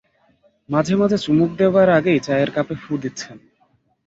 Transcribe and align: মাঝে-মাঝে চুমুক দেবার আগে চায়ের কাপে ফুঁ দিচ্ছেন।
মাঝে-মাঝে 0.69 1.17
চুমুক 1.17 1.51
দেবার 1.57 1.87
আগে 1.89 2.13
চায়ের 2.19 2.49
কাপে 2.51 2.75
ফুঁ 2.75 2.95
দিচ্ছেন। 3.01 3.37